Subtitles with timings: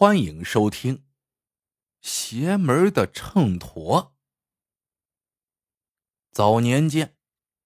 [0.00, 0.98] 欢迎收听
[2.00, 4.00] 《邪门的秤砣》。
[6.30, 7.16] 早年间，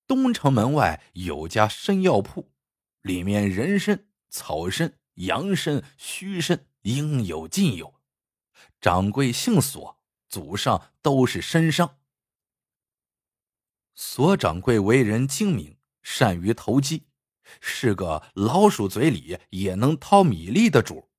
[0.06, 2.50] 东城门外有家参药铺，
[3.02, 8.00] 里面人参、草参、羊参、须参应有尽有。
[8.80, 11.98] 掌柜姓索，祖上都是参商。
[13.94, 17.08] 索掌柜为人精明，善于投机，
[17.60, 21.11] 是个老鼠嘴里也能掏米粒的主。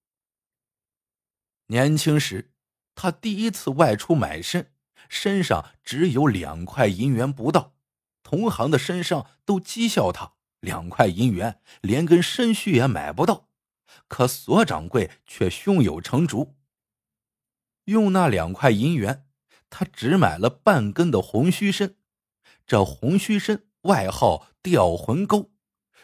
[1.74, 2.52] 年轻时，
[2.94, 4.72] 他第一次外出买参，
[5.10, 7.74] 身上只有两块银元不到，
[8.22, 13.50] 同行的身上都讥笑他两块银元连根参须也买不到，
[14.08, 16.56] 可索掌柜却胸有成竹。
[17.86, 19.26] 用那两块银元，
[19.72, 21.96] 他只买了半根的红须参，
[22.68, 25.52] 这红须参外号吊魂钩，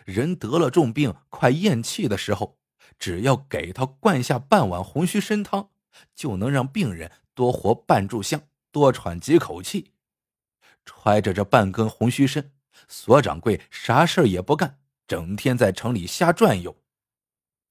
[0.03, 2.58] 人得了重病快咽气的时候。
[2.99, 5.69] 只要给他灌下半碗红须参汤，
[6.13, 8.41] 就能让病人多活半炷香，
[8.71, 9.93] 多喘几口气。
[10.85, 12.51] 揣着这半根红须参，
[12.87, 16.75] 索掌柜啥事也不干，整天在城里瞎转悠。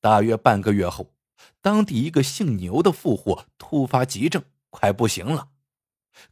[0.01, 1.13] 大约半个月后，
[1.61, 5.51] 当地一个姓牛的富户突发急症，快不行了。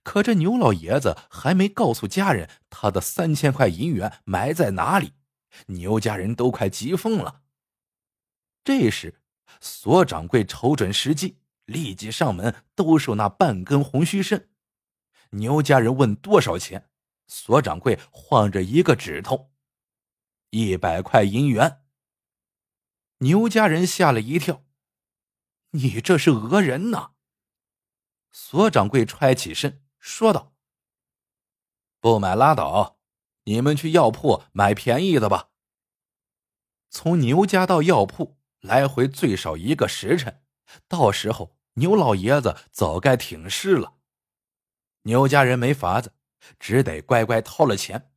[0.02, 5.12] 可这牛老爷子还没告诉家人他的三千块银元埋在哪里，
[5.66, 7.42] 牛家人都快急疯了。
[8.66, 9.20] 这时，
[9.60, 14.48] 索掌柜瞅准时机，立即上门兜售那半根红须参。
[15.30, 16.90] 牛家人问多少钱，
[17.28, 19.52] 索掌柜晃着一个指头
[20.50, 21.84] ：“一百块银元。”
[23.18, 24.64] 牛家人吓了一跳
[25.70, 27.12] ：“你这是讹人呐！”
[28.32, 30.56] 索掌柜揣起身说道
[32.00, 32.98] ：“不买拉倒，
[33.44, 35.50] 你们去药铺买便宜的吧。”
[36.90, 38.35] 从牛家到药铺。
[38.66, 40.40] 来回最少一个时辰，
[40.88, 43.94] 到时候牛老爷子早该挺尸了。
[45.02, 46.12] 牛家人没法子，
[46.58, 48.10] 只得乖乖掏了钱。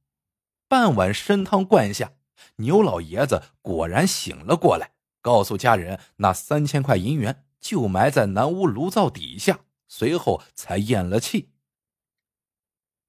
[0.68, 2.14] 半碗参汤灌下，
[2.58, 11.52] 牛老爷子果然醒了过来，告诉家人那三千块银元就埋在南屋炉灶底下，随后才咽了气。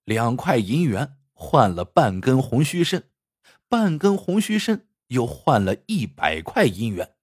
[0.04, 3.04] 两块银元换了半根红须参，
[3.68, 7.14] 半根红须参又换了一百块银元。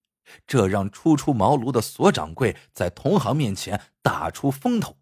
[0.45, 4.97] 这让初出茅庐的索掌柜在同行面前打出风头。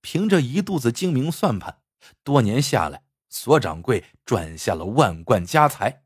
[0.00, 1.82] 凭着一肚子精明算盘，
[2.22, 6.04] 多年下来，索掌柜赚下了万贯家财。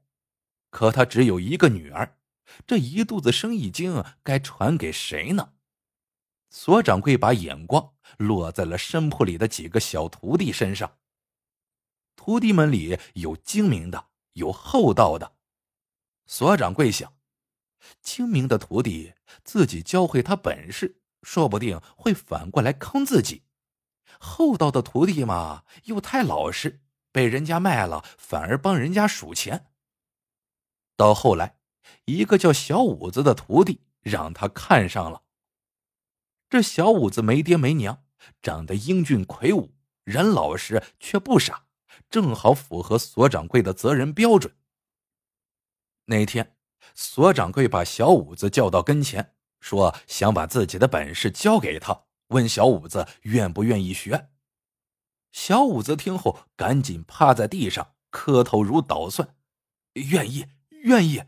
[0.70, 2.16] 可他只有一个女儿，
[2.66, 5.52] 这一肚子生意经该传给谁呢？
[6.50, 10.98] 索掌柜把眼光落在了参铺里的几个小徒弟身上。
[12.16, 15.34] 徒弟们里有精明的，有厚道的。
[16.26, 17.12] 索掌柜想。
[18.00, 23.43] 精明的徒弟自己教会他本事，说不定会反过来坑自己；
[24.19, 29.66] 厚道的徒弟嘛，又太老实，被人家卖了反而帮人家数钱。
[30.97, 31.59] 到后来，
[32.04, 35.22] 一个叫小五子的徒弟让他看上了。
[36.48, 38.04] 这小五子没爹没娘，
[38.41, 41.66] 长得英俊魁梧，人老实却不傻，
[42.10, 44.54] 正好符合所掌柜的责任标准。
[46.06, 46.56] 那天。
[46.94, 54.31] 索掌柜把小五子叫到跟前，说想把自己的本事教给他，问小五子愿不愿意学。
[55.31, 59.37] 小五子听后，赶紧趴在地上磕头如捣蒜
[60.10, 60.47] ：“愿意，
[60.82, 61.22] 愿意。”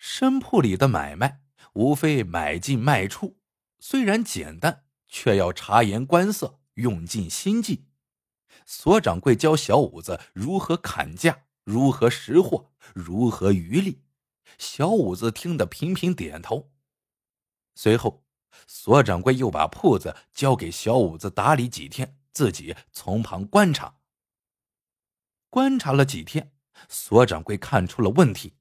[0.00, 1.42] 参铺里的买卖
[1.74, 3.38] 无非买进卖出，
[3.78, 7.88] 虽然简单，却要察言观色，用尽心计。
[8.64, 11.44] 索掌柜教小五子如何砍价。
[11.68, 12.70] 如何识货？
[12.94, 14.00] 如何渔利？
[14.56, 16.70] 小五子听得频频点头。
[17.74, 18.24] 随后，
[18.66, 23.98] 索掌柜又把铺子交给小五子打理几天，自己从旁观察。
[25.50, 26.52] 观察了几天，
[26.88, 28.54] 索掌柜看出了问题：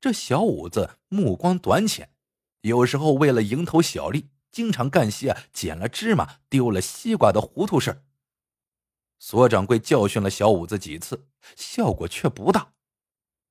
[0.00, 2.14] 这小五子目光短浅，
[2.60, 8.04] 有时候为了蝇头小利，经常干些捡了芝麻丢了西瓜的糊涂事。
[9.18, 12.72] 索掌柜教训了小五子几次，效果却不大。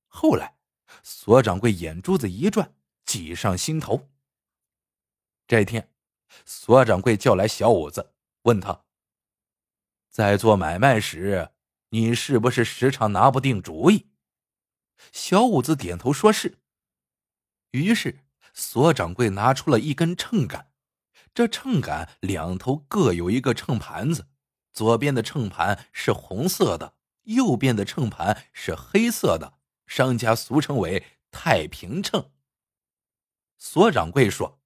[0.07, 0.57] 后来，
[1.03, 2.73] 索掌柜眼珠子一转，
[3.05, 4.09] 计上心头。
[5.45, 5.93] 这天，
[6.45, 8.85] 索掌柜叫来小五子，问他
[10.09, 11.51] ：“在做买卖时，
[11.89, 14.09] 你是不是时常拿不定主意？”
[15.11, 16.57] 小五子点头说是。
[17.71, 20.71] 于是，索掌柜拿出了一根秤杆，
[21.33, 24.27] 这秤杆两头各有一个秤盘子。
[24.77, 26.93] 左边的秤盘是红色的，
[27.23, 29.57] 右边的秤盘是黑色的，
[29.87, 32.29] 商家俗称为太平秤。
[33.57, 34.59] 所掌柜说：“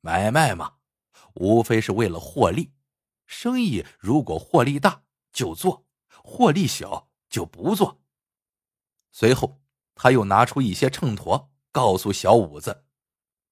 [0.00, 0.74] 买卖嘛，
[1.34, 2.72] 无非是为了获利。
[3.26, 5.02] 生意如果获利大
[5.32, 5.88] 就做，
[6.22, 8.00] 获利小就不做。”
[9.10, 9.60] 随后，
[9.96, 12.84] 他又拿出一些秤砣，告诉小五子：“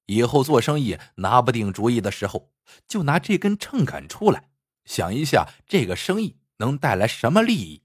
[0.07, 2.53] 以后做生意拿不定主意的时候，
[2.87, 4.53] 就拿这根秤杆出来，
[4.89, 7.83] 想一下这个生意能带来什么利益。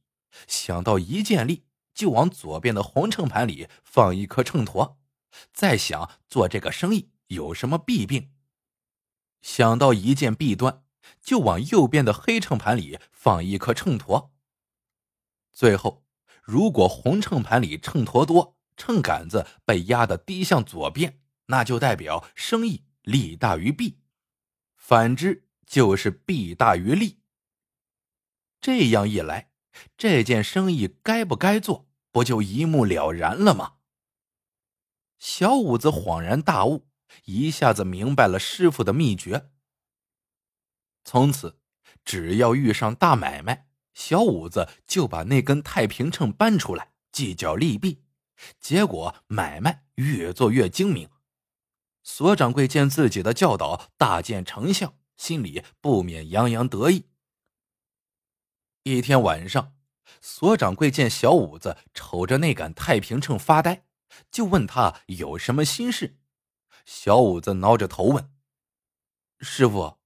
[0.48, 4.96] 想到一件利，就往左边的红秤盘里放一颗秤砣。
[5.52, 8.32] 再想做这个生意有什么弊病，
[9.42, 10.84] 想到一件弊端，
[11.22, 14.30] 就往右边的黑秤盘里放一颗秤砣。
[15.52, 16.02] 最后。
[16.46, 24.00] 如果红秤盘里秤砣多，秤杆子被压得低向左边，那就代表生意利大于弊；
[24.76, 27.18] 反之就是弊大于利。
[28.62, 29.50] 这样一来，
[29.98, 33.78] 这件生意该不该做，不就一目了然了吗？
[35.18, 36.88] 小五子恍然大悟，
[37.26, 39.50] 一下子明白了师傅的秘诀。
[41.04, 41.58] 从此，
[42.06, 43.68] 只要遇上大买卖。
[43.96, 48.04] 小五子就把那根太平秤搬出来计较利弊，
[48.60, 51.10] 结果买卖越做越精明。
[52.04, 57.06] 索掌柜见自己的教导大见成效，心里不免洋洋得意。
[58.84, 59.74] 一天晚上，
[60.20, 63.86] 索掌柜见小五子瞅着那杆太平秤发呆，
[64.30, 66.20] 就问他有什么心事。
[66.86, 68.34] 小五子挠着头问
[69.40, 69.98] ：“师傅，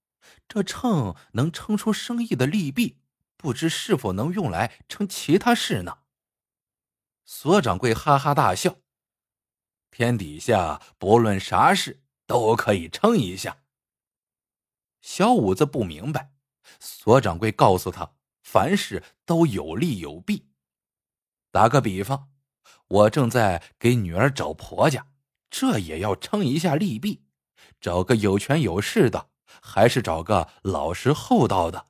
[0.48, 3.00] 这秤能称出生意的利弊？”
[3.38, 6.00] 不知是否能用来称其他事呢？
[7.26, 8.76] 索掌柜哈哈大笑
[9.90, 13.58] ：“天底下不论啥事都可以称一下。”
[15.02, 16.32] 小五子不明白，
[16.80, 18.12] 索掌柜告诉他
[18.44, 20.50] ：“凡事都有利有弊。
[21.52, 22.30] 打个比方，
[22.88, 25.08] 我正在给女儿找婆家，
[25.50, 27.24] 这也要称一下利弊，
[27.80, 29.30] 找个有权有势的，
[29.62, 31.88] 还是找个老实厚道的？”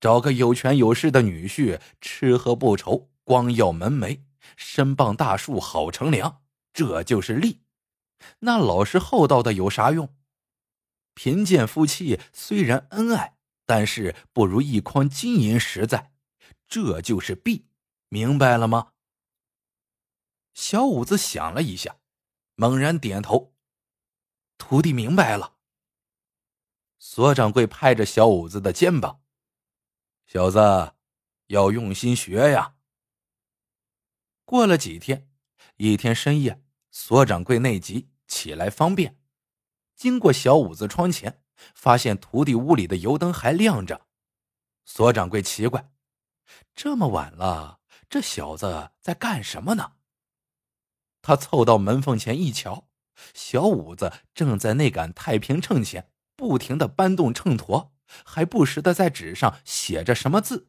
[0.00, 4.22] 找个有权有势的女婿，吃喝不愁，光耀门楣，
[4.56, 6.42] 身傍大树好乘凉，
[6.72, 7.62] 这就是利。
[8.40, 10.12] 那老实厚道的有啥用？
[11.14, 13.36] 贫贱夫妻虽然恩爱，
[13.66, 16.12] 但是不如一筐金银实在，
[16.66, 17.66] 这就是弊。
[18.08, 18.92] 明白了吗？
[20.54, 21.96] 小五子想了一下，
[22.56, 23.54] 猛然点头
[24.58, 25.56] ：“徒弟明白了。”
[27.00, 29.22] 索掌柜拍着小五子的肩膀。
[30.26, 30.92] 小子，
[31.46, 32.74] 要用心学呀。
[34.44, 35.30] 过了几天，
[35.76, 39.18] 一天深夜，索掌柜内急，起来方便，
[40.02, 41.44] 经过小五子窗前，
[41.76, 44.08] 发现徒弟屋里的油灯还亮着。
[44.84, 45.92] 索掌柜奇怪，
[46.74, 47.78] 这么晚了，
[48.10, 49.92] 这小子在干什么呢？
[51.22, 52.88] 他凑到门缝前一瞧，
[53.32, 57.92] 小五子正在那杆太平秤前，不停的搬动秤砣。
[58.24, 60.66] 还不时的在纸上写着什么字，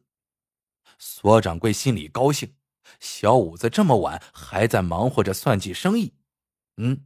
[0.96, 2.54] 索掌柜心里高兴，
[3.00, 6.14] 小五子这么晚还在忙活着算计生意，
[6.76, 7.04] 嗯，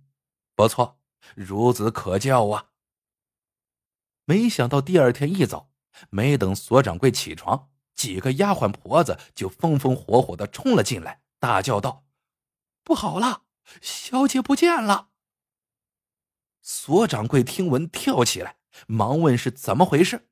[0.54, 0.97] 不错，
[1.36, 2.70] 孺子可教啊。
[4.24, 5.70] 没想到第二天一早，
[6.10, 12.04] 没等索掌柜起床，几个丫鬟婆子就风风火火的冲了进来，大叫道
[12.84, 13.44] ：“不好了，
[13.80, 15.08] 小姐不见了！”
[16.60, 18.56] 索掌柜听闻，跳起来，
[18.86, 20.28] 忙问是怎么回事。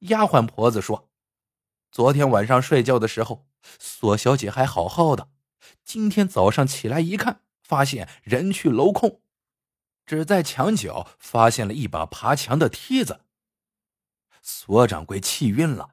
[0.00, 1.10] 丫鬟婆子说
[1.90, 3.48] ：“昨天晚上睡觉的时候，
[3.80, 5.30] 索小姐还好好的。
[5.82, 9.20] 今天早上起来一看，发现人去楼空，
[10.08, 13.20] 只在墙角发现了一把爬墙的梯子。”
[14.40, 15.90] 索掌柜气晕了，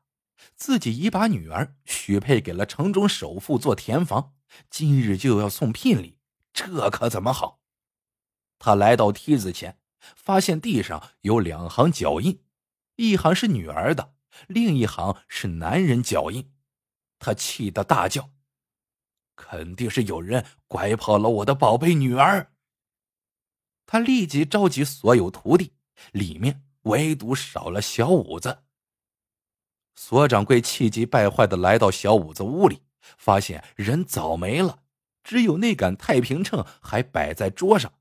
[0.56, 4.34] 自己已把女儿许配给了城中首富做田房，
[4.70, 6.18] 今日就要送聘礼，
[6.54, 7.60] 这可怎么好？
[8.58, 9.78] 他来到梯子前，
[10.16, 12.42] 发现地上有两行脚印。
[12.96, 14.14] 一行是女儿的，
[14.48, 16.54] 另一行是男人脚印。
[17.20, 18.30] 他气得大叫
[19.36, 22.54] ：“肯定是有人拐跑了我的宝贝女儿！”
[23.86, 25.74] 他立即召集所有徒弟，
[26.12, 28.64] 里面唯独少了小五子。
[29.96, 32.82] 索掌柜气急败坏的来到小五子屋里，
[33.18, 34.84] 发现人早没了，
[35.24, 37.94] 只有那杆太平秤还摆在桌上。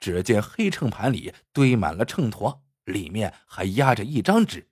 [0.00, 2.64] 只见黑秤盘里堆满了秤砣。
[2.84, 4.70] 里面还压着一张纸。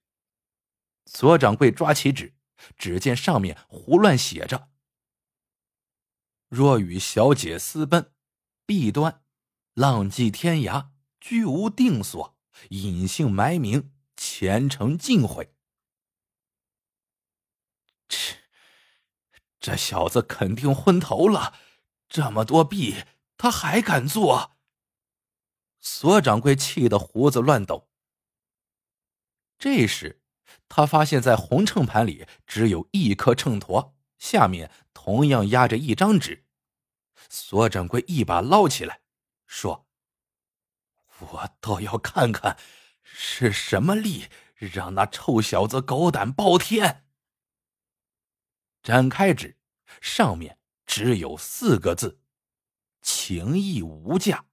[1.06, 2.34] 所掌柜抓起纸，
[2.76, 4.68] 只见上面胡乱写着
[6.50, 8.12] ：“若与小姐私奔，
[8.66, 9.21] 弊端，
[9.74, 12.36] 浪迹天涯，居无定所，
[12.70, 15.54] 隐姓埋名，前程尽毁。”
[18.08, 18.36] 切，
[19.58, 21.54] 这小子肯定昏头了！
[22.08, 23.04] 这么多币，
[23.38, 24.58] 他还敢做？
[25.80, 27.88] 索掌柜气得胡子乱抖。
[29.58, 30.22] 这时，
[30.68, 36.44] 他发现，在红秤盘里只有一颗秤砣，下面同样压着一张纸。
[37.30, 39.01] 索掌柜一把捞起来，
[39.52, 39.86] 说
[41.20, 42.58] ：“我倒要看看，
[43.02, 47.06] 是什么力让那臭小子狗胆包天。”
[48.82, 49.58] 展开纸，
[50.00, 52.22] 上面只有四个字
[53.02, 54.46] ：“情义无价。”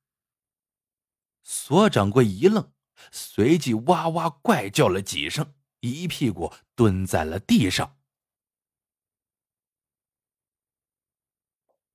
[1.44, 2.74] 索掌柜一愣，
[3.10, 7.98] 随即哇哇怪叫了几声，一屁股蹲在了地上。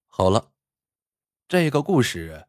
[0.06, 0.52] 好了。
[1.46, 2.48] 这个故事